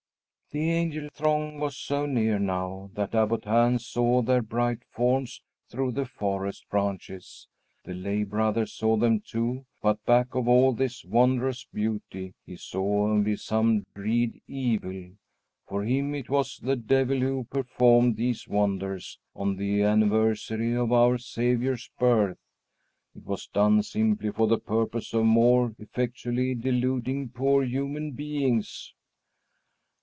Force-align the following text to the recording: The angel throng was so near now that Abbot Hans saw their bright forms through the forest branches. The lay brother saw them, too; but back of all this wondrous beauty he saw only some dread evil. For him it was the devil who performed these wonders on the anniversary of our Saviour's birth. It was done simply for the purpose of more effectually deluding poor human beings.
The 0.53 0.69
angel 0.71 1.07
throng 1.13 1.59
was 1.61 1.77
so 1.77 2.05
near 2.05 2.37
now 2.37 2.91
that 2.95 3.15
Abbot 3.15 3.45
Hans 3.45 3.87
saw 3.87 4.21
their 4.21 4.41
bright 4.41 4.83
forms 4.83 5.41
through 5.69 5.93
the 5.93 6.03
forest 6.05 6.67
branches. 6.69 7.47
The 7.85 7.93
lay 7.93 8.23
brother 8.25 8.65
saw 8.65 8.97
them, 8.97 9.21
too; 9.21 9.65
but 9.81 10.05
back 10.05 10.35
of 10.35 10.49
all 10.49 10.73
this 10.73 11.05
wondrous 11.05 11.63
beauty 11.63 12.33
he 12.45 12.57
saw 12.57 13.05
only 13.07 13.37
some 13.37 13.85
dread 13.95 14.41
evil. 14.45 15.11
For 15.67 15.85
him 15.85 16.13
it 16.13 16.29
was 16.29 16.57
the 16.57 16.75
devil 16.75 17.21
who 17.21 17.45
performed 17.45 18.17
these 18.17 18.45
wonders 18.45 19.19
on 19.33 19.55
the 19.55 19.83
anniversary 19.83 20.73
of 20.75 20.91
our 20.91 21.17
Saviour's 21.17 21.89
birth. 21.97 22.39
It 23.15 23.23
was 23.25 23.47
done 23.47 23.83
simply 23.83 24.31
for 24.31 24.47
the 24.47 24.59
purpose 24.59 25.13
of 25.13 25.23
more 25.23 25.73
effectually 25.79 26.55
deluding 26.55 27.29
poor 27.29 27.63
human 27.63 28.11
beings. 28.11 28.93